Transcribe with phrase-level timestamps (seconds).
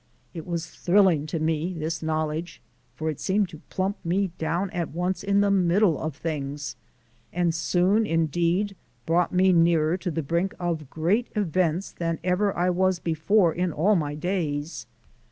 [0.33, 2.59] It was thrilling to me, this knowledge,
[2.95, 6.75] for it seemed to plump me down at once in the middle of things
[7.31, 8.75] and soon, indeed,
[9.05, 13.71] brought me nearer to the brink of great events than ever I was before in
[13.71, 14.87] all my days.